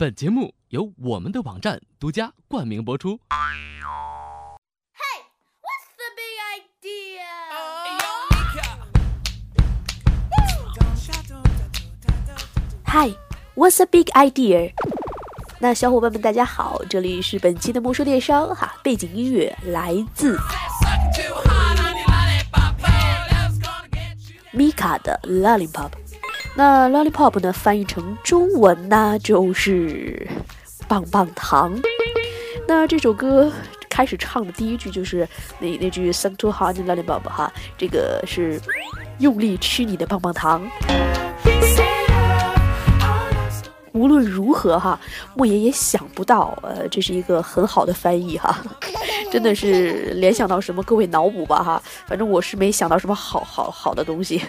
[0.00, 3.20] 本节目由我们的网站独家冠名播出。
[4.94, 5.20] Hey,
[5.60, 7.28] what's the big idea?
[12.86, 13.14] Hi,
[13.54, 14.72] what's the big idea？
[15.58, 20.38] 那小伙伴们，大家好，这里是本期的魔兽电商哈，背景音乐来自
[24.54, 25.90] Mika 的 Lollipop。
[26.62, 30.28] 那 Lollipop 呢，翻译成中文呢就是
[30.86, 31.72] 棒棒糖。
[32.68, 33.50] 那这首歌
[33.88, 35.26] 开始唱的第一句就是
[35.58, 38.60] 那那句 “Suck too hard, Lollipop” 哈，这个是
[39.20, 40.70] 用力吃你的棒棒糖。
[43.92, 45.00] 无论如何哈，
[45.34, 48.54] 莫言也想不到，呃，这是一个很好的翻译哈，
[49.32, 51.82] 真的是联想到什么，各位脑补吧哈。
[52.06, 54.42] 反正我是没想到什么好好好的东西。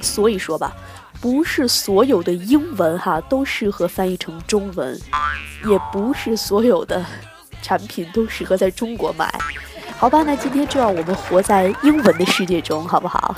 [0.00, 0.72] 所以说吧，
[1.20, 4.98] 不是所有的英文哈都适合翻译成中文，
[5.68, 7.04] 也不是所有的
[7.62, 9.32] 产品都适合在中国买。
[9.96, 13.34] 好吧，那今天就让我们活在英文的世界中，好不好？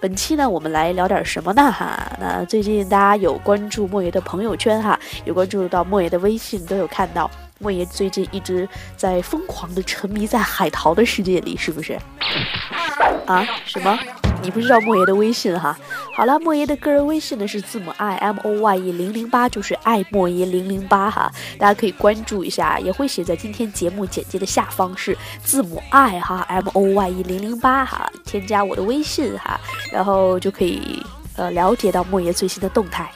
[0.00, 1.72] 本期呢，我们来聊点什么呢？
[1.72, 11.98] 哈，那最近大家有关注莫爷的朋友圈哈，有关注到莫爷的微信，都有看到莫爷最近一直在疯狂的沉迷在海淘的世界里，是不是？
[13.26, 13.46] 啊？
[13.66, 13.98] 什么？
[14.40, 15.76] 你不知道莫爷的微信哈？
[16.16, 29.60] 好了，莫爷的个人微信呢是字母 i m o y e 零零八，就是爱莫爷零零八哈，大家可以关注一下，也会写在今天节目简介的下方是字母 i 哈 m o y e 零零八哈，添加我的微信哈，
[29.92, 31.02] 然后就可以
[31.34, 33.10] 呃了解到莫爷最新的动态。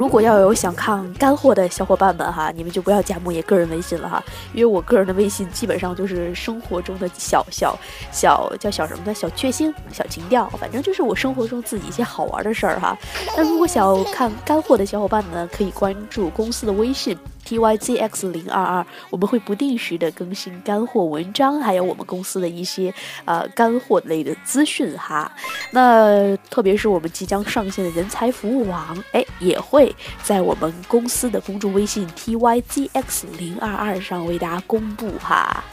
[0.00, 7.78] 如果要有想看干货的小伙伴们哈，你们就不要加莫爷个人微信了哈，因为我个人的微信基本上就是生活中的小小
[8.10, 12.96] 小叫小什么的小确幸、小情调，反正就是我生活中自己一些好玩的事儿哈。
[13.36, 17.14] 那如果想要看干货的小伙伴呢，可以关注公司的微信。
[17.50, 22.94] T Y Z X 零二二，我们会不定时的更新干货文章，还有我们公司的一些
[23.24, 25.32] 呃干货类的资讯哈。
[25.72, 35.64] 那特别是我们即将上线的人才服务网，哎，也会在我们公司的公众微信 T Y Z X 零二二上为大家公布哈。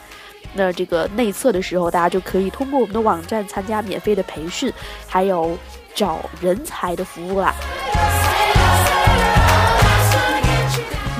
[0.54, 4.72] 那这个内测的时候，大家就可以通过我们的网站参加免费的培训，
[5.06, 5.56] 还有
[5.94, 7.54] 找人才的服务啦。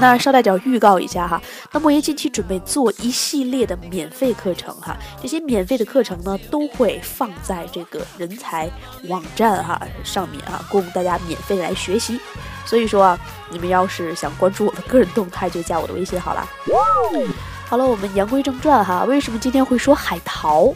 [0.00, 1.42] 那捎带脚预告一下哈，
[1.72, 8.70] 那莫言近期准备做一系列的免费课程哈，这些免费的课程呢都会放在这个人才
[9.08, 12.20] 网站哈上面啊，供大家免费来学习。
[12.64, 13.18] 所以说啊，
[13.50, 16.46] 你们要是想关注我的个人动态，就加我的微信好啦。
[17.66, 20.72] 好了，我们言归正传哈，为什么今天会说海淘？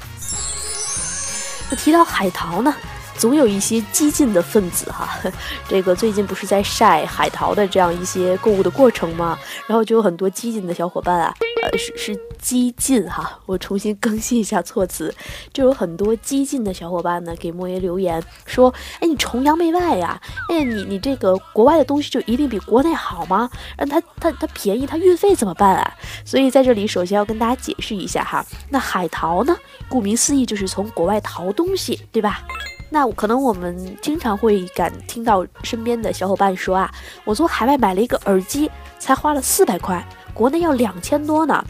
[1.71, 2.75] 那提到海淘呢？
[3.19, 5.19] 总有一些激进的分子哈，
[5.69, 9.39] 这个最近不是在晒海淘的这样一些购物的过程吗？
[9.67, 15.15] 然后就有很多激进的小伙伴啊，呃，是是激进哈，我重新更新一下措辞，
[15.53, 23.49] 就有很多激进的小伙伴呢给莫爷留言说，哎，你崇洋媚外呀，哎，你你这个国外的东西就一定比国内好吗？
[23.77, 25.94] 嗯，它它它便宜，它运费怎么办啊？
[26.25, 29.56] 所以在这里首先要跟大家解释一下哈，那海淘呢，
[29.89, 32.43] 顾名思义就是从国外淘东西，对吧？
[32.92, 36.92] 那可能我们经常会感听到身边的小伙伴说啊，
[37.25, 41.64] 我从海外买了一个耳机，才花了四百块，国内要两千多呢。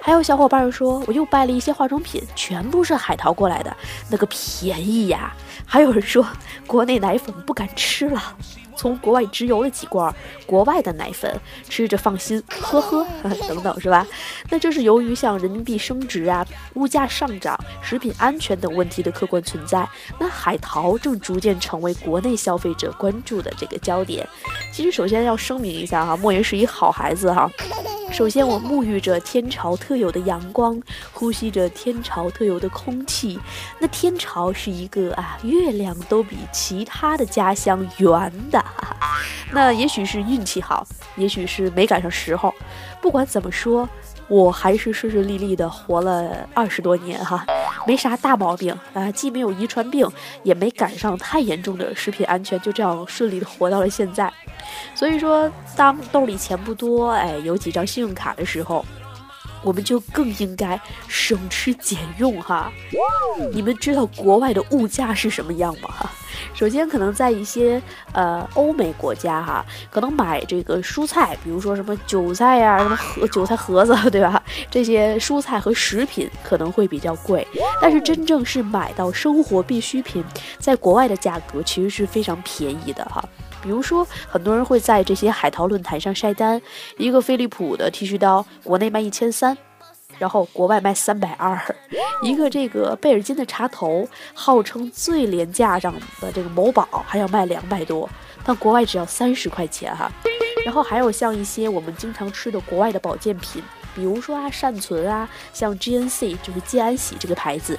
[0.00, 3.76] 还有小伙伴说，我又败了一些化妆品，全部是海淘过来的，
[4.08, 5.34] 那个便宜呀。
[5.66, 6.26] 还有人说，
[6.66, 8.20] 国内奶粉不敢吃了。
[8.82, 10.12] 从国外直邮了几罐
[10.44, 11.32] 国外的奶粉，
[11.68, 13.06] 吃着放心，呵呵，
[13.46, 14.04] 等等是吧？
[14.50, 16.44] 那这是由于像人民币升值啊、
[16.74, 19.88] 物价上涨、食品安全等问题的客观存在。
[20.18, 24.28] 那海淘正逐渐成为国内消费者关注的这个焦点。
[24.72, 27.48] 其实，首先要声明一下哈，莫言是一好孩子哈。
[28.12, 30.78] 首先，我沐浴着天朝特有的阳光，
[31.12, 33.40] 呼吸着天朝特有的空气。
[33.78, 38.62] 那天朝是一个啊，月亮都比其他的家乡圆的。
[39.50, 40.86] 那也许是运气好，
[41.16, 42.54] 也许是没赶上时候。
[43.00, 43.88] 不管怎么说，
[44.28, 47.44] 我还是顺顺利利的活了二十多年哈，
[47.86, 50.08] 没啥大毛病啊，既没有遗传病，
[50.42, 54.32] 也没赶上太严重的食品安全，就这样顺利的活到了现在。
[54.94, 58.84] 所以说，当兜里钱不多，哎，有几张信用卡的时候，
[59.62, 62.72] 我们就更应该省吃俭用哈。
[63.52, 65.88] 你们知道国外的物价是什么样吗？
[65.88, 66.10] 哈，
[66.54, 67.80] 首先可能在一些
[68.12, 74.42] 呃欧美国家哈，可能买这个蔬菜，比如说什么韭菜呀、什么盒韭菜盒子， 对吧？
[74.70, 77.46] 这些蔬菜和食品可能会比较贵，
[77.80, 80.24] 但是真正是买到生活必需品，
[80.58, 83.22] 在国外的价格其实是非常便宜的哈。
[83.62, 86.60] 比如说，很多人会在这些海淘论坛上晒单，
[86.98, 89.56] 一个飞利浦的剃须刀，国内卖一千三。
[90.18, 91.58] 然后国外卖三百二，
[92.22, 98.08] 一个这个贝尔金的插头，号称最廉价上的这个某宝还要卖两百多，
[98.44, 100.12] 但国外只要三十块钱哈。
[100.64, 103.60] 然后还有像一些我们经常吃的国外的保健品，
[103.96, 107.76] 比如说啊善存啊，像 GNC 就是健安喜这个牌子，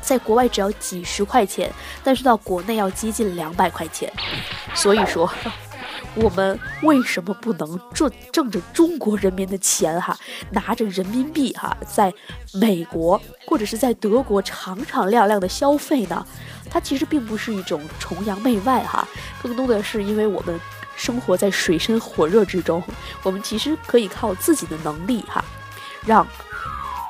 [0.00, 1.72] 在国外只要几十块钱，
[2.02, 4.12] 但是到国内要接近两百块钱，
[4.74, 5.30] 所以说。
[6.14, 10.18] 我们为什么不能挣挣着中国人民的钱哈，
[10.50, 12.12] 拿着人民币哈，在
[12.54, 16.26] 美国或者是在德国敞敞亮亮的消费呢？
[16.68, 19.06] 它其实并不是一种崇洋媚外哈，
[19.42, 20.58] 更多的是因为我们
[20.96, 22.82] 生活在水深火热之中，
[23.22, 25.44] 我们其实可以靠自己的能力哈，
[26.04, 26.26] 让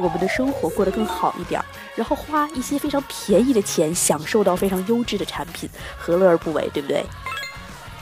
[0.00, 1.64] 我们的生活过得更好一点，
[1.98, 5.68] 然后花一些非常便宜的钱，享受到非常优质的产品，
[5.98, 7.04] 何乐而不为，对不对？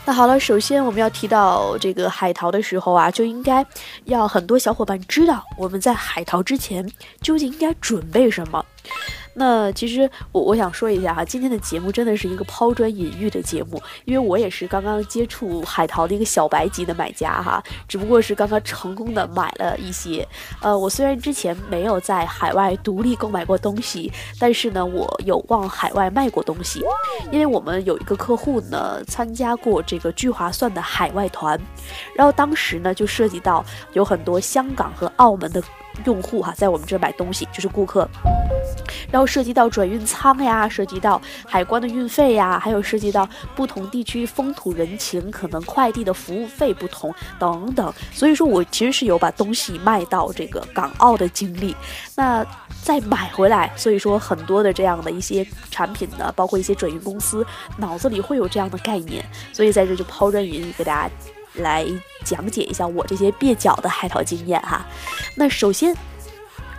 [0.05, 3.65] 那好了，首先我们要提到这个海淘的时候啊，就应该
[4.03, 6.87] 要很多小伙伴知道我们在海淘之前
[7.21, 8.63] 究竟应该准备什么。
[9.39, 20.27] 那其实我我想说一下哈，今天的节目真的是一个抛砖引玉的节目，因为我也是刚刚接触海淘的一个小白级的买家哈，只不过是刚刚成功的买了一些。
[20.59, 26.83] 呃，我虽然之前没有在海外独立购买过东西，但是呢，我有往海外卖过东西，
[27.31, 31.59] 因为我们有一个客户呢参加过这个聚划算的海外团，
[32.15, 33.63] 然后当时呢就涉及到
[33.93, 35.61] 有很多香港和澳门的。
[36.05, 38.07] 用户哈，在我们这买东西就是顾客，
[39.11, 47.93] 然后涉及到转运仓呀，涉及到海关的运费呀，还有涉及到不同地区风土人情，可能快递的服务费不同等等。
[48.11, 51.75] 所以说我其实是有把东西卖到这个港澳的经历，
[52.15, 52.45] 那
[52.83, 57.45] 再买回来，所以说很多的这样的一些产品呢，包括一些转运公司
[57.77, 61.13] 脑子里会有这样的概念，所以在这就抛砖引玉给大家。
[61.57, 61.85] 来
[62.23, 64.85] 讲解一下我这些蹩脚的海淘经验哈。
[65.35, 65.95] 那首先，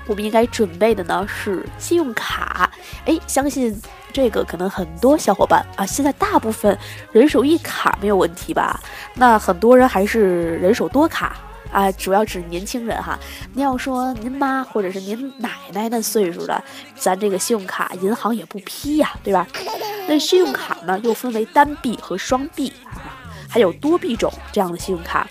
[0.07, 2.71] 我们应该准备的呢是信用卡。
[3.05, 3.81] 哎，相信
[4.13, 6.77] 这个可能很多小伙伴啊，现在大部分
[7.13, 8.81] 人手一卡没有问题吧？
[9.15, 11.37] 那很多人还是人手多卡
[11.71, 13.19] 啊，主要指年轻人哈。
[13.55, 16.63] 你要说您妈或者是您奶奶那岁数的，
[16.97, 19.47] 咱这个信用卡银行也不批呀，对吧？
[20.09, 23.28] 那信用卡呢又分为单币和双币啊。
[23.49, 25.27] 还有多币种这样的信用卡，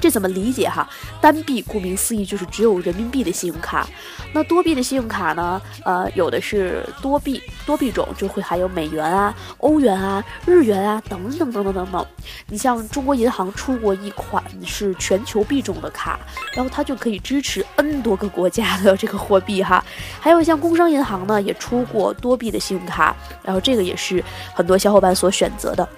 [0.00, 0.88] 这怎么理解哈？
[1.20, 3.88] 单币顾名思义就是只有人民币的信用卡，
[4.32, 5.60] 那多币的信用卡呢？
[5.84, 12.06] 呃，有的是多币多币种，就会含有美元啊、欧元啊、日元啊等等等等等等。
[12.48, 16.20] 你像中国银行出过一款是全球币种的卡，
[16.54, 19.82] 然后它就可以支持 N 多个国家的这个货币哈。
[20.20, 24.22] 还有像工商银行呢，也出过多币的信用卡，然后这个也是
[24.52, 25.88] 很多小伙伴所选择的。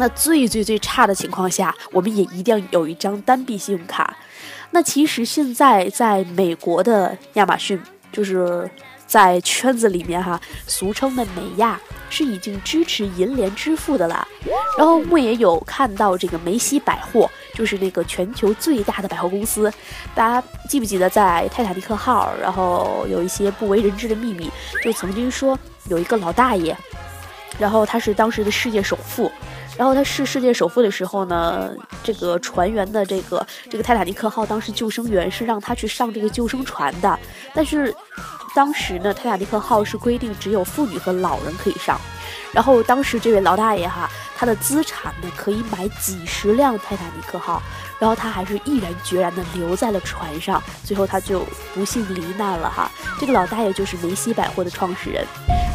[0.00, 4.16] 那最最最差的情况下，我们也一定要有一张单币信用卡。
[4.70, 7.78] 那其实现在在美国的亚马逊，
[8.10, 8.68] 就是
[9.06, 14.26] 在圈子里面哈，俗称的美亚是已经支持银联支付的啦。
[14.78, 19.70] 然后我也有看到这个梅西百货，就是那个全球最大的百货公司。
[20.14, 24.50] 大家记不记得在泰坦尼克号，然后有一些不为人知的秘密，
[24.82, 25.58] 就曾经说
[25.88, 26.74] 有一个老大爷，
[27.58, 29.30] 然后他是当时的世界首富。
[29.80, 31.70] 然后他是世界首富的时候呢，
[32.04, 37.18] 这个船员的这个这个泰坦尼克号当时救生员是让他去上这个救生船的，
[37.54, 37.96] 但是
[38.54, 41.98] 当时呢，泰坦尼克号是规定只有妇女和老人可以上。
[42.52, 44.06] 然后当时这位老大爷哈，
[44.36, 47.62] 他的资产呢可以买几十辆泰坦尼克号，
[47.98, 52.90] 然后他还是毅然决然的留在了船上，最后他就不幸罹难了哈。
[53.18, 55.24] 这个老大爷就是梅西百货的创始人。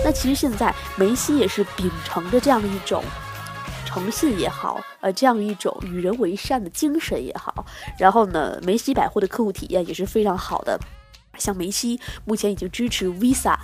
[0.03, 3.03] 那其实现在梅西也是秉承着这样一种。
[3.95, 7.65] 诚信也好，呃，这样一种与人为善的精神也好，
[7.97, 10.77] 然后呢，梅西百货的客户体验也是非常好的。
[11.37, 13.55] 像梅西目前已经支持 Visa，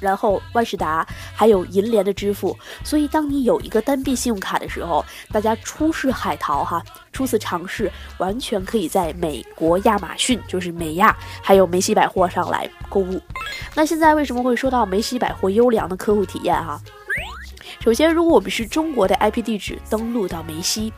[0.00, 6.82] 然后万事达还有银联的支付，所以当你有一个单币信用卡的时候，大家初试海淘哈，
[7.12, 13.20] 初次尝试，完全可以在美国亚马逊，就是美亚，还有梅西百货上来购物。
[13.74, 16.80] 那现在为什么会说到梅西百货优良的客户体验哈？
[17.88, 20.92] 首先，如果我们是中国的 IP 地址登录到梅西，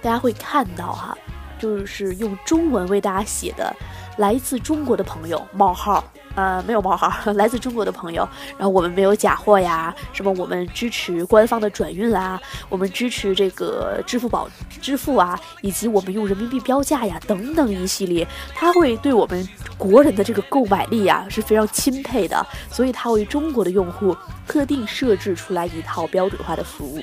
[0.00, 1.18] 大家会看到哈，
[1.58, 3.74] 就是用中文为大家写的，
[4.18, 6.04] 来自中国的朋友冒号。
[6.34, 14.48] 呃，没有冒号， 来自中国的朋友，然后我们没有假货呀，什么我们支持官方的转运啊，我们支持这个支付宝
[14.80, 24.16] 支付啊，以及我们用人民币标价呀，等等一系列，他会对我们国人的这个购买力呀是非常钦佩的，所以他为中国的用户
[24.46, 27.02] 特定设置出来一套标准化的服务。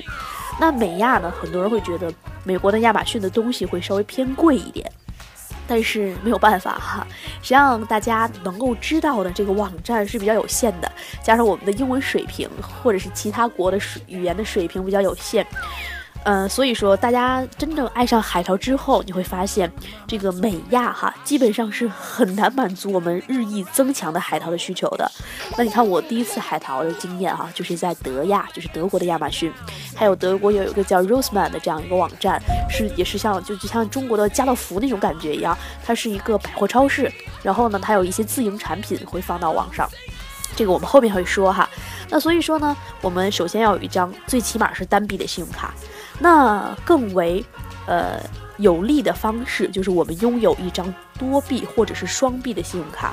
[0.58, 2.10] 那美亚呢，很多人会觉得
[2.42, 4.90] 美国的亚马逊的东西会稍微偏贵一点。
[5.66, 7.06] 但是没有办法哈，
[7.42, 10.90] 实际上大家能够知道的这个网站是比较有限的，
[11.22, 15.46] 加上我们的英文水平或者是其他国的水语言的水平比较有限。
[16.26, 19.72] 呃，所以说大家真正爱上海淘之后，你会发现
[20.08, 25.08] 这个美亚哈，基本上是很难满足我们日益增强的海淘的需求的。
[25.56, 29.52] 那你看我第一次海淘的经验哈，就是在德亚，就是德国的亚马逊，
[29.94, 37.08] 还有德国有一个叫 Roseman 的这样一个网站，是也是像就就像中国的家乐福那种感觉一样，它是一个百货超市，
[37.44, 39.88] 然后呢，它有一些自营产品会放到网上，
[40.56, 41.70] 这个我们后面会说哈。
[42.10, 45.72] 那所以说呢，我们首先要有一张最起码是单币的信用卡。
[46.18, 47.44] 那更为，
[47.86, 48.20] 呃
[48.58, 53.12] 有利的方式就是我们拥有一张多币或者是双币的信用卡。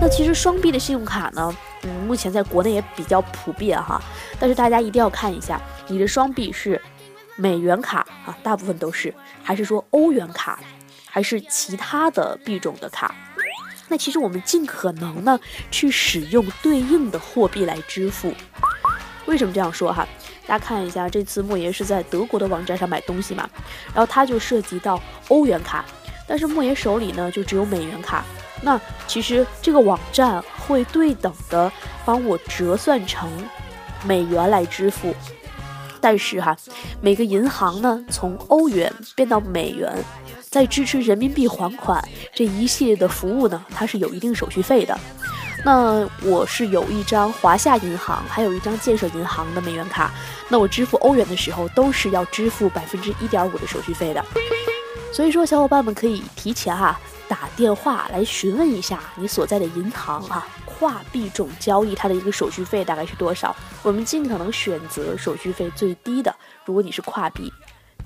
[0.00, 4.00] 那其实双币的信用卡呢，嗯，目前在国内也比较普遍哈。
[4.38, 6.80] 但是大家一定要看一下，你的双币是
[7.34, 9.12] 美元卡啊，大部分都是，
[9.42, 10.60] 还是说欧元卡，
[11.10, 13.12] 还是其他的币种的卡？
[13.88, 15.38] 那其实我们尽可能呢
[15.70, 18.32] 去使用对应的货币来支付。
[19.26, 20.06] 为什么这样说哈？
[20.46, 23.48] 大家看一下，这次莫爷是在德国的网站上买东西嘛，
[23.92, 25.84] 然后他就涉及到欧元卡，
[26.26, 28.24] 但是莫爷手里呢就只有美元卡。
[28.62, 31.70] 那其实这个网站会对等的
[32.04, 33.28] 帮我折算成
[34.04, 35.14] 美元来支付，
[36.00, 36.56] 但是哈，
[37.00, 39.92] 每个银行呢从欧元变到美元，
[40.48, 44.98] 再支持人民币还款这一系列的服务呢，它是有一定手续费的。
[45.64, 50.12] 那我是有一张华夏银行，还有一张建设银行的美元卡。
[50.48, 54.24] 那我支付欧元的时候，都是要支付百分之一点五的手续费的。
[55.12, 63.54] 所以说，小伙伴们可以提前哈打电话来询问一下你所在的银行啊，跨币种交易它的一个手续费大概是多少？
[63.82, 66.32] 我们尽可能选择手续费最低的。
[66.64, 67.52] 如果你是跨币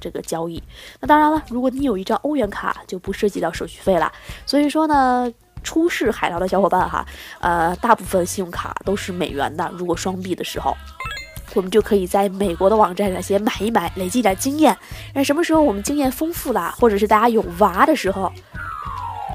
[0.01, 0.63] 这个交易，
[1.01, 4.11] 那当然了，如果你有一张欧元卡，就不涉及到手续费了。
[4.47, 5.31] 所以说呢。
[5.63, 7.05] 出示海淘的小伙伴哈，
[7.41, 9.71] 呃，大部分信用卡都是美元的。
[9.77, 10.77] 如果双币的时候，
[11.55, 14.77] 我们就可以在美国的网站上先买一买，累积点经验。
[15.15, 18.33] 那什么时候我们经验丰富了，或者是大家有娃的时候，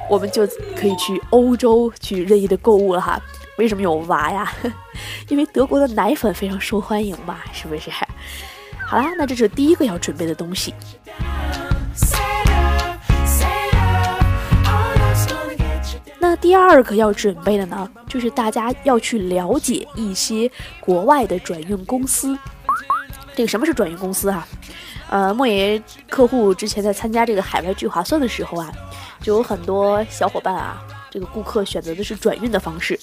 [0.08, 3.20] 我们就可以去欧洲去任意的购物了哈。
[3.58, 4.52] 为什么有娃呀？
[5.28, 7.90] 因为德国的奶粉非常受欢迎嘛，是不是？
[8.86, 10.72] 好啦，那这是第一个要准备的东西。
[16.28, 22.36] 那第二个要准备的呢，就是大家要去了解一些国外的转运公司。
[23.36, 24.44] 这个什么是转运公司哈？
[25.08, 28.72] 呃，莫爷客户之前在参加这个海外聚划算的时候啊，
[29.22, 32.98] 就有很多小伙伴啊，这个顾客选择的是转运的方式。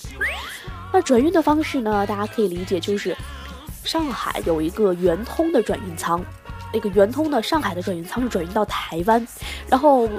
[0.91, 3.15] 那转运的方式呢，大家可以理解就是
[3.85, 6.21] 上海有一个圆通的转运仓，
[6.73, 9.25] 那个圆通的上海的转运仓是转运到台湾，
[9.69, 10.09] 然后。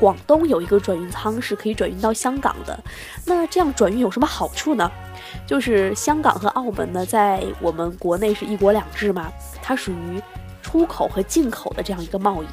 [0.00, 2.82] 广东有一个转运仓是可以转运到香港的，
[3.26, 4.90] 那这样转运有什么好处呢？
[5.46, 9.30] 就是香港和澳门呢，在我们国内是一国两制嘛，
[9.62, 10.20] 它属于
[10.62, 12.46] 出口和进口的这样一个贸易，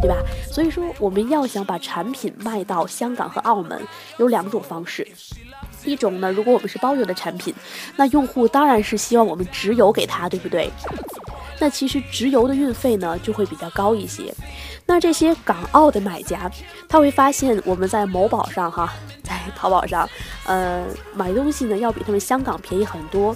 [0.00, 0.16] 对吧？
[0.50, 3.80] 所以说我们要想把产品卖到香港和澳门，
[4.16, 5.06] 有两种方式，
[5.84, 7.54] 一种呢，如果我们是包邮的产品，
[7.96, 10.70] 那用户当然是希望我们直邮给他，对不对？
[11.64, 14.34] 那其实直邮的运费呢就会比较高一些。
[14.84, 16.50] 那这些港澳的买家，
[16.86, 18.92] 他会发现我们在某宝上哈，
[19.24, 20.06] 在淘宝上，
[20.44, 23.34] 呃，买东西呢要比他们香港便宜很多。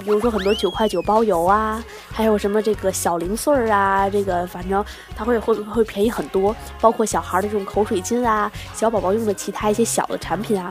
[0.00, 4.84] 比如说很多九块九包邮啊，还有什么这个小零碎儿啊，这个反正
[5.16, 6.54] 它会会会便宜很多。
[6.82, 10.70] 包括小孩的这种口水巾啊，小宝宝用的其他一些小的产品啊，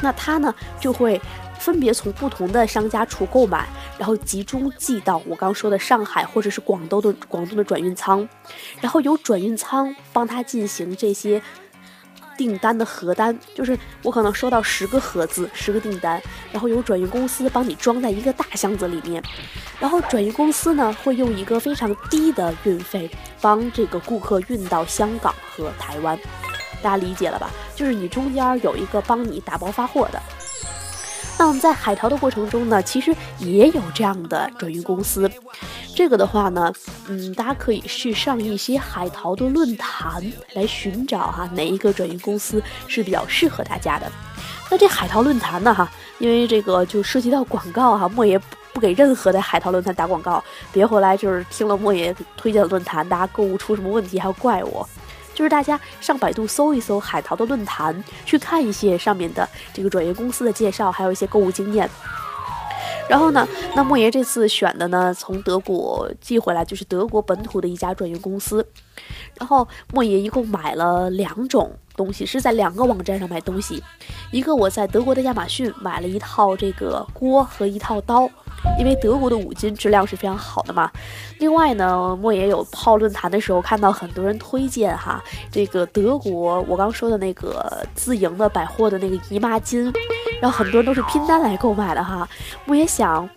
[0.00, 1.20] 那他呢就会。
[1.68, 8.26] 分别从不同的商家处购买，然后集中寄到我刚说的上海或者是广东的广东的转运仓，
[8.80, 11.42] 然后由转运仓帮他进行这些
[12.38, 16.18] 订单的核单，就是我可能收到十个盒子、十个订单，
[16.50, 19.22] 然后由转运公司帮你装在一个大箱子里面，
[19.78, 23.10] 然后转运公司呢会用一个非常低的运费
[23.42, 26.18] 帮这个顾客运到香港和台湾，
[26.82, 27.50] 大家理解了吧？
[27.76, 30.18] 就是你中间有一个帮你打包发货的。
[31.38, 35.30] 那我们在海淘的过程中呢，其实也有这样的转运公司，
[35.94, 36.72] 这个的话呢，
[37.06, 40.20] 嗯，大家可以去上一些海淘的论坛
[40.54, 44.10] 来寻找哈，哪一个转运公司是比较适合大家的。
[44.68, 50.42] 那这海淘论坛呢，哈，因为这个就涉及到广告哈，莫爷不不给任何的海淘论坛打广告，
[50.72, 54.88] 别回来就是听了莫爷推荐的论坛，大家购物出什么问题还要怪我。
[55.38, 61.88] 就是大家上百度搜一搜海淘的论坛，去看一些上面的这个转运公司的介绍，还有一些购物经验。
[63.08, 68.66] 然后呢，那莫爷这次选的呢，从德国寄回来，就是德国本土的一家转运公司。
[69.38, 73.80] 然后莫爷一共买了两种东西，是在两个网站上买东西。
[74.32, 78.28] 一个我在德国的亚马逊买了一套这个锅和一套刀，
[78.78, 80.90] 因为德国的五金质量是非常好的嘛。
[81.38, 89.92] 另外呢，莫爷有泡论坛的时候看到很多人推荐哈，这个德国我刚说的那个自营的百货的那个姨妈巾。
[90.40, 92.28] 然后很多人都是拼单来购买的哈，
[92.64, 93.28] 莫也想，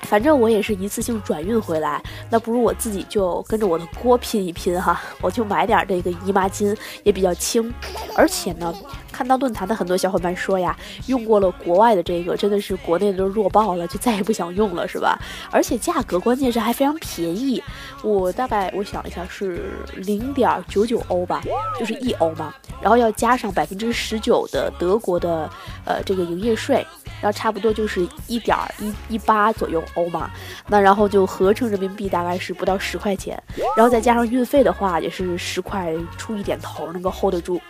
[0.00, 7.70] 反正我也是一次性转运回来，那不如我自己就跟着我的锅拼一拼哈，我就买点这个姨妈巾，也比较轻，
[8.16, 8.72] 而且呢。
[9.10, 15.18] 看到论坛的很多小伙伴说呀，用过了国外的这个，真的是国内的都弱爆了，就再也不想用了，是吧？
[15.50, 17.62] 而且价格关键是还非常便宜，
[18.02, 21.42] 我大概我想一下是零点九九欧吧，
[21.78, 25.50] 就是一欧嘛，然后要加上百分之十九的德国的
[25.84, 26.86] 呃这个营业税，
[27.20, 30.30] 然后差不多就是一点一一八左右欧嘛，
[30.68, 33.42] 那然后就合成人民币大概是不到十块钱，
[33.76, 37.60] 然后再加上运费的话也是十块出一点头能够 hold 得住。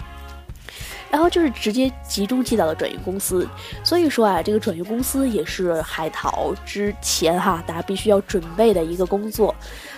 [1.10, 3.48] 然后就是直接集中寄到了转运公司，
[3.82, 9.54] 所以说啊，这个转运公司也是海淘之前哈，大家必须要准备的一个工作。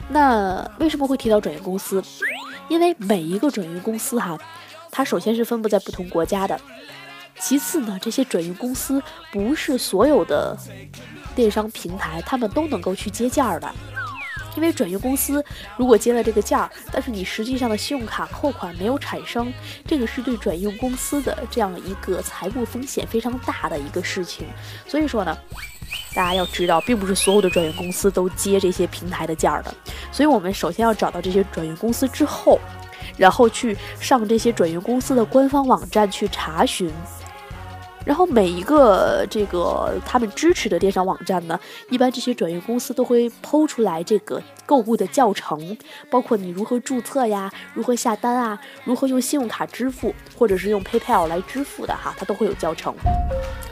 [0.08, 2.02] 那为什么会提到转运公司？
[2.68, 4.38] 因为每一个转运公司哈，
[4.90, 6.60] 它首先是分布在不同国家的，
[7.40, 9.02] 其次呢，这些转运公司
[9.32, 10.56] 不是所有的
[11.34, 13.68] 电商平台他们都能够去接件儿的。
[14.56, 15.44] 因为转运公司
[15.76, 19.52] 如果接了这个件儿，但是你实际上的信用卡扣款没有产生，
[19.86, 24.46] 这个是对转运公司的这样一个财务风险非常大的一个事情。
[24.86, 25.36] 所以说呢，
[26.14, 29.72] 大家要知道，并不是所有的转运公司都接这些平台的件儿的。
[30.12, 32.58] 所以我们首先要找到这些转运公司之后，
[33.16, 36.90] 然后去上这些转运公司的官方网站去查询。
[38.06, 41.58] 然后每一个这个他们支持的电商网站呢，
[41.90, 45.76] 一般这些转运公司都会抛出来这个购物的教程，
[46.10, 52.94] 包括你如何注册呀，如何下单啊，如何用信用卡支付，或者是用 PayPal 来支付的哈，它都会有教程。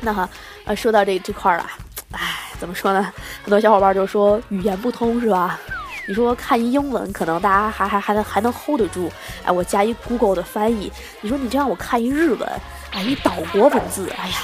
[0.02, 0.28] 那哈，
[0.66, 1.78] 呃，说到这这块儿啊，
[2.12, 3.12] 哎，怎么说呢？
[3.42, 5.58] 很多小伙伴就说语言不通是吧？
[6.06, 9.10] 你说看一英文，可能大家还还还能还能 hold 得住，
[9.44, 10.92] 哎，我加一 Google 的翻译。
[11.22, 12.48] 你说你这样我看一日文。
[12.92, 14.36] 哎，一岛国文字，哎呀，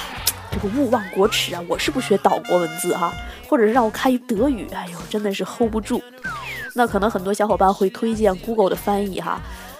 [0.51, 1.61] 这个勿忘国耻啊！
[1.67, 3.13] 我是不学岛国文字哈，
[3.49, 6.01] 或者是让我看一德语，哎呦，真的是 hold 不住。
[6.73, 9.39] 那可能很多小伙伴会推荐 Google 的翻译哈，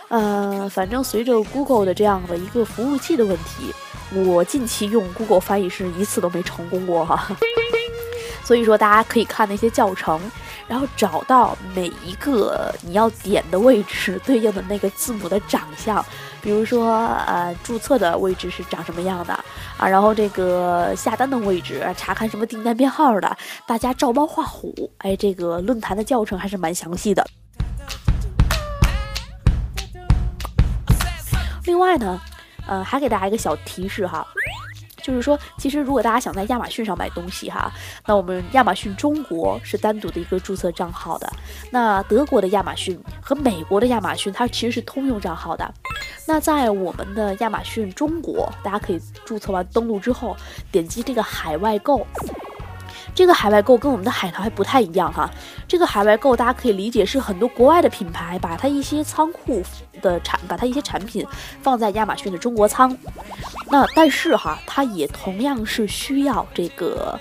[0.10, 3.74] 呃，反正随着 Google 的这样的一个服务器的问题，
[4.24, 7.28] 我近期用 Google 翻译是一次都没成功过哈。
[8.44, 10.20] 所以说，大家可以看那些教程，
[10.68, 16.06] 然后找到每一个你要点的位置对应的那个字母的长相。
[16.46, 19.34] 比如说，呃，注册的位置是长什么样的
[19.80, 19.88] 啊？
[19.90, 24.72] 然后这个下单的位置，查看什么订单编号的，大家照猫画虎。
[25.00, 27.26] 哎，这个论坛的教程还是蛮详细的。
[31.64, 32.22] 另外呢，
[32.68, 34.24] 呃，还给大家一个小提示哈。
[35.06, 37.72] 就是说，其实如果大家想在亚马逊上买东西哈，
[38.08, 41.32] 那我们亚马逊中国是单独的一个注册账号的。
[41.70, 45.72] 那德国的亚马逊和美国的亚马逊，它其实是通用账号的。
[46.28, 50.36] 那在我们的亚马逊中国，大家可以注册完登录之后，
[50.72, 52.06] 点击这个海外购。
[53.14, 55.30] 这个海外购跟我们的海淘还不太一样哈。
[55.68, 59.62] 这个海外购大家可以理解是很多国外的品牌把它一些仓库
[60.02, 61.26] 的产，把它一些产品
[61.62, 62.98] 放在亚马逊的中国仓。
[63.70, 67.20] 那但是哈，它也同样是需要这个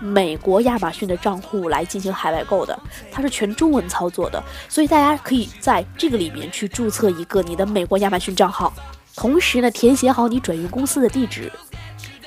[0.00, 2.78] 美国亚马逊的账户来进行海外购的，
[3.10, 8.72] 它是全中文操作的，所以大家可以在这个里面去注册一个你的美国亚马逊账号，
[9.14, 11.52] 同时呢填写好你转运公司的地址。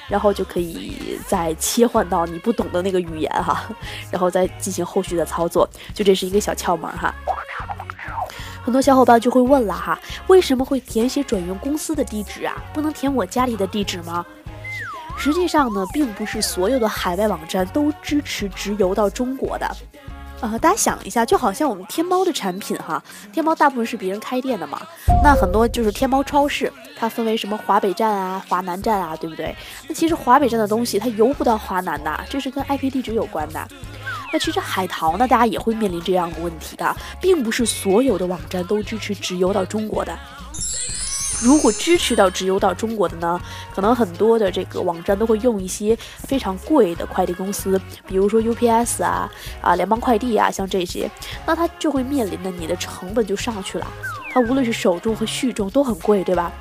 [0.08, 3.68] 然后就可以再切换到你不懂的那个语言哈，
[4.12, 7.14] 然后再进行后续的操作，就这是一个小窍门哈。
[8.64, 12.56] 很多小伙伴就会问了哈，为什么会填写转运公司的地址啊？
[12.74, 14.26] 不能填我家里的地址吗？
[15.18, 19.76] 实际上呢，并不是所有的海外网站都支持直邮到中国的。
[20.46, 23.04] 呃，大家想一下，就好像我们天猫的产品哈，
[23.34, 24.80] 天猫大部分是别人开店的嘛，
[25.24, 29.56] 那很多就是天猫超市，它分为什么华北站啊、华南站啊，对不对？
[29.88, 33.68] 那其实华北站的东西它邮不到华南的，这是跟 IP 地址有关的。
[34.32, 40.16] 那其实海淘呢，大家也会面临这样的问题的，并不是所有的网站都支持直邮到中国的。
[41.44, 43.40] 如果支持到直邮到中国的呢，
[43.74, 49.30] 可能很多的这个网站都会用一些非常贵的快递公司，比如说 UPS 啊、
[49.62, 51.10] 啊联邦快递啊，像这些，
[51.46, 53.88] 那它就会面临的你的成本就上去了，
[54.32, 56.52] 它无论是首重和续重都很贵，对吧？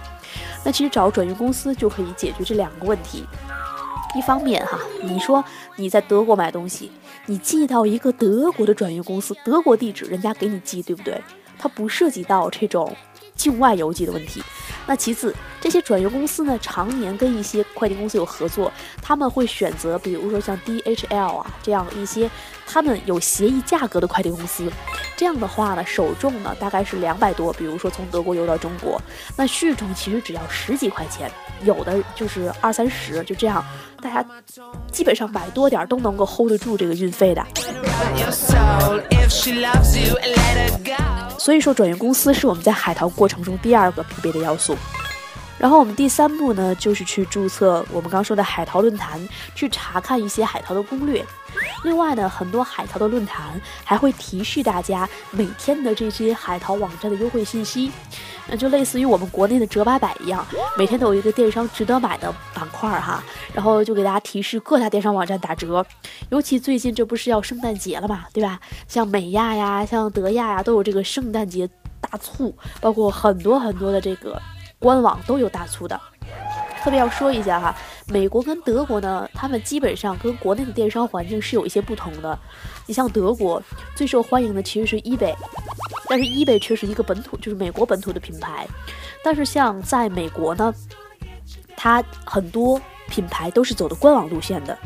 [0.64, 3.24] 那其实找转运公司就可以解决这两个问题。
[4.16, 5.44] 一方面哈，你说
[5.76, 6.90] 你在德国买东西，
[7.26, 11.20] 你寄到一个德国的转运公司，德国地址人家给你寄，对不对？
[11.58, 12.94] 它不涉及到这种
[13.34, 14.42] 境外邮寄的问题。
[14.86, 18.70] 那其次，这些转运公司呢，常年跟一些快递公司有合作，
[19.00, 22.30] 他们会选择，比如说像 DHL 啊这样一些
[22.66, 24.70] 他们有协议价格的快递公司。
[25.16, 29.00] 这样的话呢，首重呢大概是两百多，比如说从德国邮到中国，
[29.36, 31.30] 那续重其实只要十几块钱，
[31.62, 33.64] 有的就是二三十，就这样，
[34.02, 34.26] 大家
[34.90, 37.46] 基本上买多点都能够 hold 得住这个运费的。
[41.38, 44.76] 所以说，转运公司是我们在海淘过程中第二个必备的要素。
[45.58, 49.20] 然后我们第三步呢，就是去注册我们刚说的海淘论坛，
[49.54, 51.24] 去查看一些海淘的攻略。
[51.84, 57.92] 另外呢，很多海淘的论坛还会提示大家每天的这些海淘网站的优惠信息，
[58.48, 60.44] 那就类似于我们国内的折八百一样，
[60.76, 65.86] 每天都有一个电商值得买的板块哈，然后就给大家提示各大电商网站打折。
[66.30, 68.58] 尤其最近这不是要圣诞节了嘛，对吧？
[68.88, 71.68] 像美亚呀，像德亚呀，都有这个圣诞节
[72.00, 74.40] 大促，包括很多很多的这个
[74.84, 75.98] 官网都有大促的。
[76.82, 77.74] 特别要说一下哈，
[78.08, 82.38] 美国跟德国呢，他们基本上跟国内的电商环境是有一些不同的。
[82.84, 83.62] 你像德国
[83.94, 85.34] 最受欢迎的其实是 eBay，
[86.06, 88.66] 但是 eBay 却是一个本土，就是美国本土的品牌。
[89.22, 90.74] 但是像在美国呢，
[91.74, 94.76] 它很多品牌都是走的官网路线的。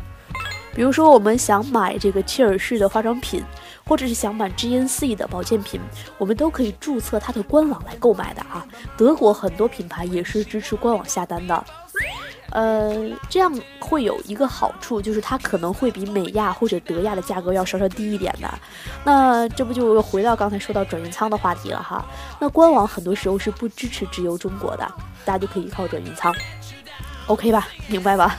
[0.73, 3.43] 比如说，我们想买这个切尔氏的化妆品，
[3.89, 5.81] 或者是想买 GNC 的保健品，
[6.19, 8.63] 我们都可以注册它的官网来购买的啊。
[8.95, 11.65] 德国很多品牌也是支持官网下单的。
[12.51, 12.93] 呃，
[13.27, 18.47] 这样会有一个好处，就是它可能会比美亚或者德亚的价格要稍稍低一点的。
[19.03, 22.05] 那这不就又回到刚才说到转运仓的话题了哈？
[22.39, 24.87] 那官网很多时候是不支持直邮中国的，
[25.25, 26.31] 大家就可以依靠转运仓
[27.25, 27.67] ，OK 吧？
[27.87, 28.37] 明白吧？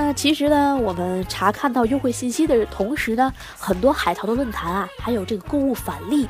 [0.00, 6.28] 那其实呢，我们查看到优惠信息的同时呢，很多海淘的论坛啊，还有这个购物返利。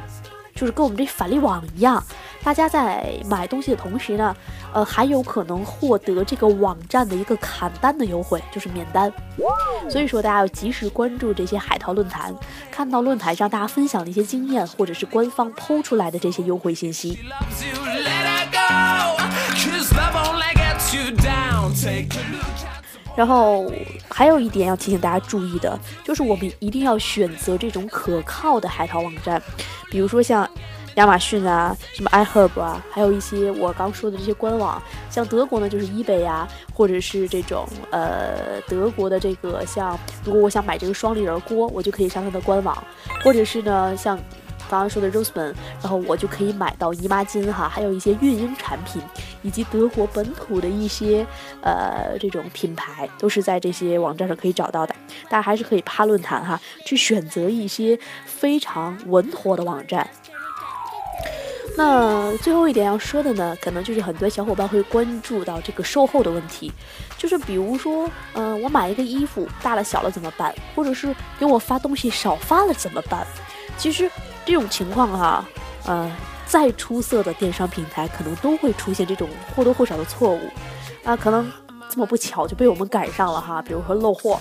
[0.55, 2.03] 就是跟我们这返利网一样，
[2.43, 4.35] 大家在买东西的同时呢，
[4.73, 9.13] 呃，还有可能获得这个网站的一个砍单的优惠，就是免单。
[9.91, 12.35] 所以说，大家要及时关注这些海淘论坛，
[12.73, 17.19] 看到论坛上大家分享的一些经验，或者是官方抛出来的这些优惠信息。
[23.19, 23.69] 然后
[24.09, 29.43] 还有一点要提醒大家注意的，就是我们一定要选择这种可靠的海淘网站，
[29.91, 30.49] 比如说像
[30.95, 34.81] 亚马逊啊、什么 iHerb 啊，还有一些我刚说的这些官网。
[35.11, 42.79] 像德国呢，就是 eBay 啊，或者是这种呃德国的这个像，如果我想买这个双立人锅，我就可以上它的官网，
[43.25, 44.17] 或者是呢像。
[44.69, 49.03] 刚刚说的 Roseman，然后我就可以买到姨妈巾哈，还有一些孕婴产品，
[49.43, 51.27] 以及德国本土的一些
[51.63, 54.95] 呃这种品牌，都是在这些网站上可以找到的。
[55.29, 60.09] 大家还是可以趴论坛哈，去选择一些非常稳妥的网站。
[61.77, 66.73] 那最后一点要说的呢，可能就是很多小伙伴会关注到这个售后的问题，
[67.17, 70.53] 就是比如说，嗯，我买一个衣服大了小了怎么办？
[70.75, 73.27] 或者是给我发东西少发了怎么办？
[73.77, 74.11] 其实。
[74.49, 75.45] 这种情况哈，
[75.85, 76.11] 呃，
[76.47, 80.41] 再出色的电商平台可能都会出现这种或多或少的错误，
[81.05, 81.53] 啊，可能
[81.91, 83.61] 这么不巧就被我们赶上了哈。
[83.61, 84.41] 比如说漏货，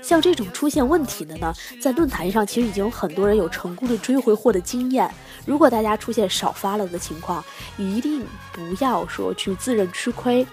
[0.00, 5.12] 像这种出现问题的呢，在论坛上其实已经有很多人有成功的追回货的经验。
[5.44, 7.44] 如果大家出现少发了的情况，
[7.76, 10.46] 一定不要说去自认吃亏，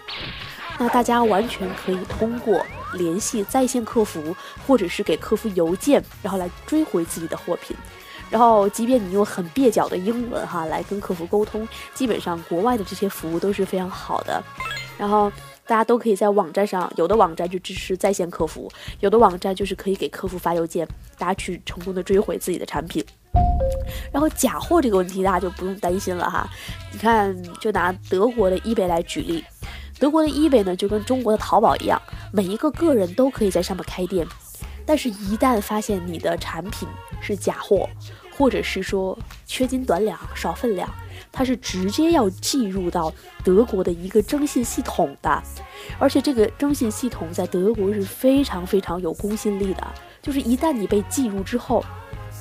[0.79, 4.35] 那大家完全可以通过联系在线客服，
[4.65, 7.77] 或者是给客服邮件，然后来追回自己的货品。
[8.29, 14.43] 然后，即便你用很蹩脚的英文哈来跟客服沟通，基本上国外的这些服务都是非常好的。
[14.97, 15.31] 然后
[15.65, 20.87] 大家都可以在网站上，有的网站就支持在线客服，有的网站就是可以给客服发邮件，
[21.17, 23.03] 大家去成功的追回自己的产品。
[24.11, 26.47] 然后假货这个问题大家就不用担心了哈。
[26.91, 29.43] 你看，就拿德国的 eBay 来举例，
[29.99, 31.99] 德国的 eBay 呢就跟中国的淘宝一样，
[32.31, 34.27] 每一个个人都可以在上面开店。
[34.85, 36.87] 但是，一旦发现你的产品
[37.21, 37.87] 是假货，
[38.39, 40.89] 或者是说缺斤短两、少分量，
[41.30, 45.43] 它是直接要计入到德国的一个征信系统的，
[45.99, 49.86] 而且这个征信系统在德国是非常非常有公信力的，
[50.21, 51.84] 就是一旦你被计入之后。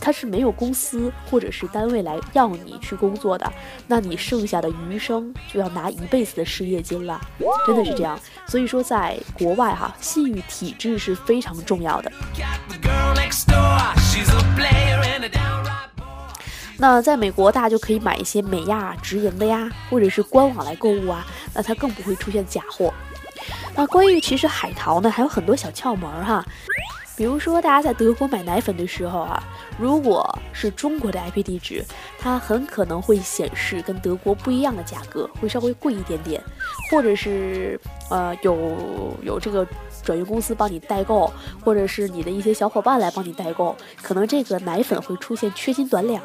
[0.01, 3.53] 他是没有公司或者是单位来要你去工作的，
[3.87, 7.21] 那你剩下的余生就要拿一辈子的失业金了，
[7.67, 8.19] 真的是这样。
[8.47, 12.11] 所以说，在国外哈，信誉体制是非常重要的。
[16.79, 22.95] 那在美国，大家就可以买一些美亚直营的呀，或者是官网来购物啊，那它更不会出现假货。
[23.75, 26.45] 那关于其实海淘呢，还有很多小窍门哈。
[27.18, 29.42] 比如说，大家在德国买奶粉的时候啊，
[29.76, 31.85] 如果是中国的 IP 地址，
[32.16, 36.40] 它很可能会显示跟德国不一样的价格，会稍微贵一点点，
[36.92, 37.78] 或者是
[38.09, 39.66] 呃有有这个
[40.04, 41.28] 转运公司帮你代购，
[41.61, 46.22] 或者是你的一些小伙伴来帮你代购，可能这个奶粉会出现缺斤短两。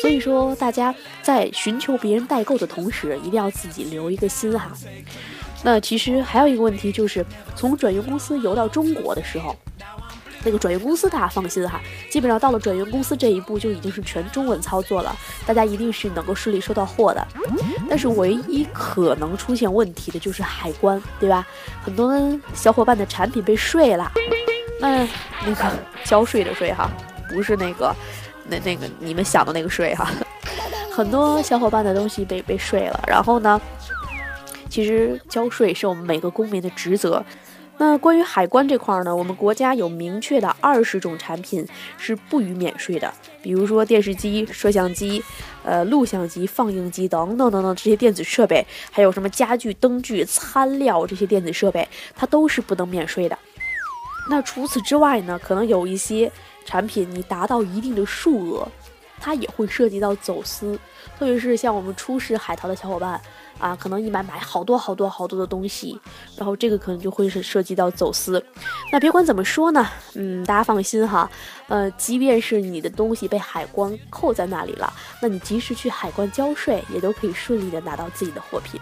[0.00, 4.70] 所以说，大家在寻求别人代购的同时，一定要自己留一个心哈。
[5.64, 9.56] 那其实还有一个问题，就是从转运公司邮到中国的时候。
[10.44, 15.14] 那个转运公司，大家放心哈，基本上到了转运公司这一步就已经是全中文操作了，
[15.46, 17.26] 大家一定是能够顺利收到货的。
[17.88, 21.46] 但是唯一可能出现问题的就是海关，对吧？
[21.82, 22.12] 很多
[22.54, 24.12] 小伙伴的产品被税了，
[24.80, 25.06] 那
[25.44, 25.64] 那个
[26.04, 26.90] 交税的税哈，
[27.28, 27.94] 不是那个
[28.46, 30.08] 那那个你们想的那个税哈，
[30.92, 33.02] 很多小伙伴的东西被被税了。
[33.06, 33.60] 然后呢，
[34.68, 37.24] 其实交税是我们每个公民的职责。
[37.80, 41.64] 那关于海关这块儿呢，我们国家有明确的二十种产品
[41.96, 45.22] 是不予免税的，比如说电视机、摄像机、
[45.62, 53.38] 呃录像机、放映机等等等等这些电子设备，还有什么家具、灯具、餐料这些电子设备，它都是不能免税的。
[54.28, 56.30] 那除此之外呢，可能有一些
[56.64, 58.68] 产品你达到一定的数额，
[59.20, 60.76] 它也会涉及到走私，
[61.16, 63.20] 特别是像我们初试海淘的小伙伴。
[63.58, 65.98] 啊，可能一买买好多好多好多的东西，
[66.36, 68.42] 然后这个可能就会是涉及到走私。
[68.92, 71.30] 那别管怎么说呢，嗯，大家放心哈，
[71.68, 78.80] 呃，即便是你的东西被海关扣在那里了，那你及时去海关交税，也都可以顺利的拿到自己的货品。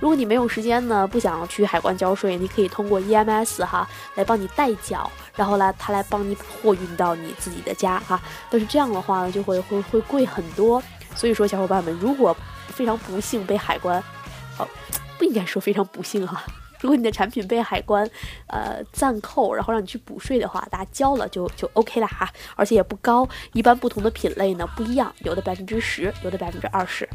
[0.00, 8.20] 如果你没有时间呢，不想去海关交税，你可以通过 EMS 哈来帮你代缴，然后来他来帮你把货运到你自己的家哈。
[8.48, 10.82] 但是这样的话呢，就会会会贵很多。
[11.16, 12.36] 所以说，小伙伴们，如果
[12.68, 14.00] 非常不幸被海关
[14.58, 14.68] 哦，
[15.18, 16.42] 不应该说非常不幸哈。
[16.80, 18.08] 如果你的产品被海关，
[18.46, 23.28] 呃，暂扣，然后让你去补税的话，大家交了就就 OK 了哈，而且也不高。
[23.52, 27.08] 一般不同的品类呢不一样，有的百分之十，有的百分之二十。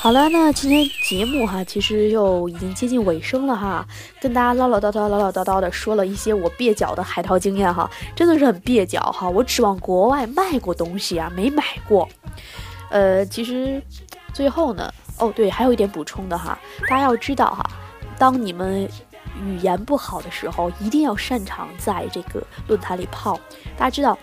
[0.00, 3.86] 好了，那今天节目哈，其实又已经接近尾声了哈，
[4.18, 9.28] 跟大家唠唠叨叨、唠唠叨叨的说了一些我蹩脚的海淘经验哈，真的是很蹩脚哈。
[9.28, 12.08] 我指望国外卖过东西啊，没买过。
[12.88, 13.82] 呃，其实
[14.32, 14.90] 最后呢。
[15.18, 17.64] 哦，对，还有一点补充的哈，大家要知道哈，
[18.18, 18.88] 当你们
[19.44, 23.38] 语言不好的时候，一定要擅长在这个论坛里泡。
[23.76, 24.18] 大家知道，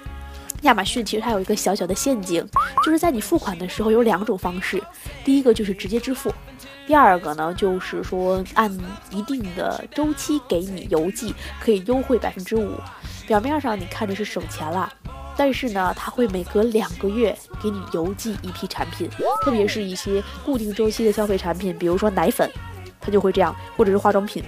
[0.64, 2.46] 亚马逊其实它有一个小小的陷阱，
[2.84, 4.82] 就是在你付款的时候有两种方式，
[5.24, 6.34] 第一个就是直接支付，
[6.86, 8.72] 第二个呢就是说按
[9.10, 12.74] 一定的周期给你邮寄，可以优惠百分之五。
[13.26, 14.92] 表面上你看着是省钱了。
[15.40, 19.10] 但是呢，它会每隔两个月给你邮寄一批产品，
[19.42, 22.52] 特别是一些固定周期的消费产品，比如说奶粉，
[23.00, 24.44] 它就会这样，或者是化妆品。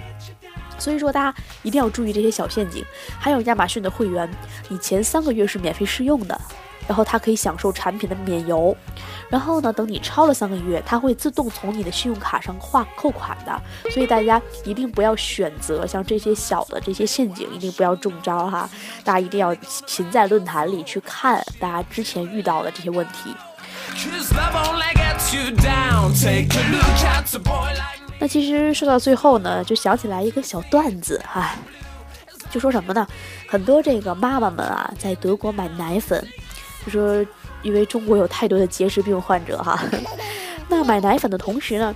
[0.78, 2.84] 所以说，大家一定要注意这些小陷阱。
[3.18, 4.30] 还有亚马逊的会员，
[4.68, 6.38] 你前三个月是免费试用的。
[6.88, 8.76] 然后它可以享受产品的免邮，
[9.28, 13.90] 然后呢，等你超了三个月，它会自动从你的信用卡上划扣款的。
[13.90, 18.68] 所以大家一定不要选择像这些小的这些陷阱，一定不要中招哈！
[19.04, 19.54] 大家一定要
[19.86, 23.34] 勤在论坛里去看大家之前遇到的这些问题。
[28.18, 31.54] 那其实说到最后呢，就想起来一个小段子哈，
[32.50, 33.06] 就说什么呢？
[33.48, 36.26] 很多这个妈妈们啊，在德国买奶粉。
[36.84, 37.24] 就说，
[37.62, 39.80] 因为中国有太多的结石病患者哈，
[40.68, 41.94] 那买奶粉的同时呢，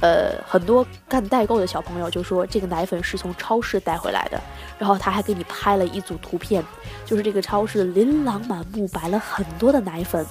[0.00, 4.40] 呃，很多干代购的小朋友就说这个奶粉是从超市带回来的，
[4.78, 6.62] 然后他还给你拍了一组图片，
[7.04, 10.24] 就是这个超市琳琅满目摆了很多的奶粉，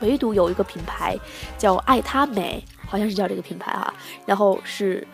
[0.00, 1.14] 唯独有一个品牌
[1.58, 3.92] 叫爱他美，好像是叫这个品牌哈，
[4.24, 5.06] 然后是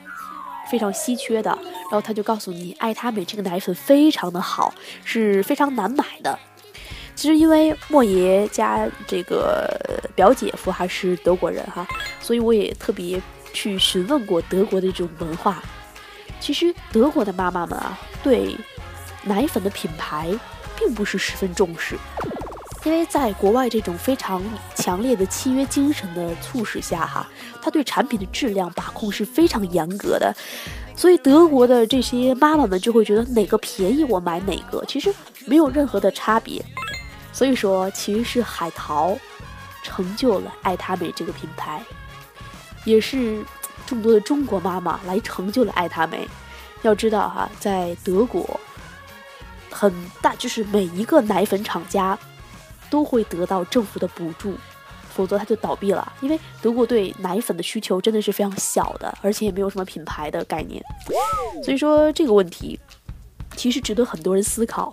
[0.70, 1.50] 非常稀缺的，
[1.90, 4.72] 然后他就告诉你爱他美这个奶粉非常的好，
[5.04, 6.38] 是非常难买的。
[7.14, 9.78] 其实因为莫爷家这个
[10.14, 11.86] 表姐夫还是德国人哈，
[12.20, 13.20] 所以我也特别
[13.52, 15.62] 去询问过德国的这种文化。
[16.40, 18.56] 其实德国的妈妈们啊，对
[19.22, 20.28] 奶粉的品牌
[20.76, 21.96] 并不是十分重视，
[22.84, 24.42] 因为在国外这种非常
[24.74, 27.26] 强烈的契约精神的促使下哈，
[27.62, 30.34] 他对产品的质量把控是非常严格的。
[30.96, 35.14] 所以德国的这些妈妈们就会觉得哪个便宜我买哪个，其实
[35.46, 36.62] 没有任何的差别。
[37.34, 39.18] 所以说，其实是海淘
[39.82, 41.82] 成就了爱他美这个品牌，
[42.84, 43.44] 也是
[43.84, 46.26] 众多的中国妈妈来成就了爱他美。
[46.82, 48.58] 要知道哈，在德国，
[49.70, 49.92] 很
[50.22, 52.16] 大就是每一个奶粉厂家
[52.88, 54.56] 都会得到政府的补助。
[55.14, 60.82] 否则它就倒闭了，因为德国对奶粉的需求真的是非常小的，而且也没有什么品牌的概念，
[61.62, 62.76] 所以说这个问题
[63.54, 64.92] 其实值得很多人思考，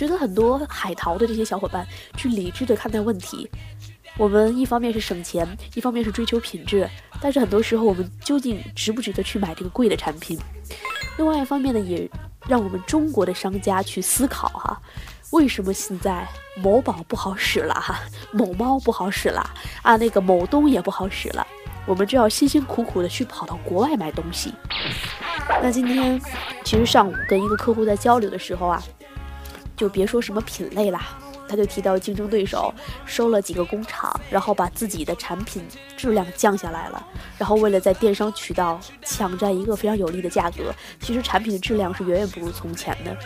[0.00, 1.86] 值得很多海淘的这些小伙伴
[2.16, 3.46] 去理智的看待问题。
[4.16, 6.88] 我们一方面是省钱，一方面是追求品质，
[7.20, 10.38] 但是很多时候我们究竟值不值得去买这个贵的产品？
[11.18, 12.08] 另外一方面呢，也
[12.48, 14.80] 让我们中国的商家去思考哈。
[15.32, 18.00] 为什么现在某宝不好使了哈，
[18.32, 19.50] 某猫不好使了
[19.82, 21.46] 啊，那个某东也不好使了，
[21.84, 24.54] 我们就要辛辛苦苦的去跑到国外买东西。
[25.62, 26.18] 那今天
[26.64, 28.82] 其实上午跟一个客户在交流的时候啊，
[29.80, 31.18] 就别说什么品类啦。
[31.48, 32.72] 他就提到竞争对手
[33.06, 35.66] 收了几个工厂，然后把自己的产品
[35.96, 37.04] 质量降下来了，
[37.38, 43.16] 然后为了在电商渠道抢占一个非常有利的价格，其实产品的质量是远远不如从前的。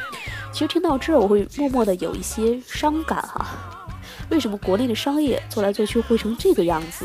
[0.52, 3.44] 其实听到这儿，我会默默的有一些伤感哈。
[4.30, 7.04] 为什么国内的商业做来做去会成这个样子？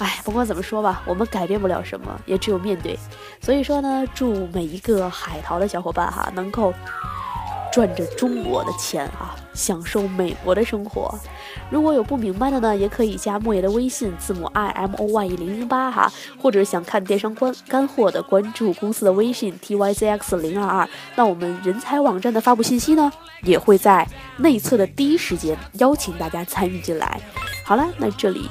[0.00, 2.98] 哎，不管怎么说吧，我们改变不了什么，也只有面对。
[3.38, 6.72] 所以说呢，祝每一个海淘的小伙伴哈，能够
[7.70, 11.14] 赚着中国的钱啊，享受美国的生活。
[11.68, 16.10] 如果有不明白的呢，也可以加莫爷的微信，字母 i m o y 零零八哈，
[16.40, 20.88] 或者想看电商关干货的，关注公司的微信 t y z x 零二二。
[21.14, 24.08] 那我们人才网站的发布信息呢，也会在
[24.38, 27.20] 内测的第一时间邀请大家参与进来。
[27.66, 28.48] 好了，那这里。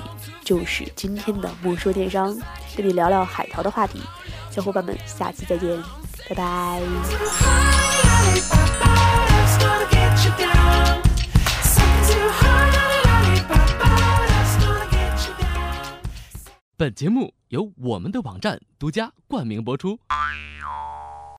[0.50, 2.36] 就是今天的莫说电商，
[2.76, 4.02] 跟你聊聊海淘的话题，
[4.50, 5.80] 小伙伴们，下期再见，
[6.28, 6.82] 拜拜。
[16.76, 20.00] 本节目由我们的网站独家冠名播出。